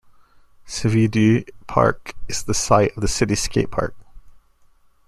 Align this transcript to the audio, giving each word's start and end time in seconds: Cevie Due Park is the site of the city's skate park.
Cevie 0.65 1.07
Due 1.07 1.43
Park 1.67 2.15
is 2.27 2.41
the 2.41 2.55
site 2.55 2.91
of 2.97 3.01
the 3.01 3.07
city's 3.07 3.43
skate 3.43 3.69
park. 3.69 3.93